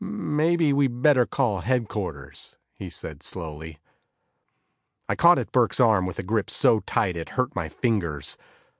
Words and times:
"Maybe 0.03 0.73
we'd 0.73 1.03
better 1.03 1.27
call 1.27 1.59
headquarters?" 1.59 2.57
he 2.73 2.89
said 2.89 3.21
slowly. 3.21 3.77
I 5.07 5.13
caught 5.15 5.37
at 5.37 5.51
Burke's 5.51 5.79
arm 5.79 6.07
with 6.07 6.17
a 6.17 6.23
grip 6.23 6.49
so 6.49 6.79
tight 6.79 7.15
it 7.15 7.29
hurt 7.37 7.55
my 7.55 7.69
fingers. 7.69 8.35